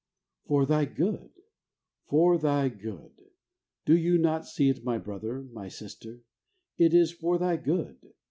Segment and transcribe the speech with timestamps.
[0.47, 1.29] For thy good!
[2.07, 3.11] for thy good!
[3.85, 6.23] Do you not see it, my brother, my sister?
[6.79, 7.97] It is 'for thy good.